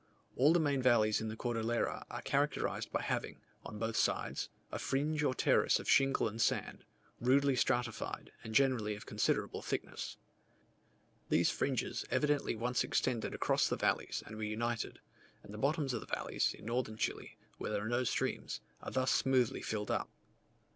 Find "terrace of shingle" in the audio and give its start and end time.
5.35-6.27